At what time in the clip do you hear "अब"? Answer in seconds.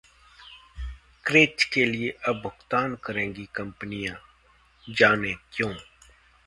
2.27-2.41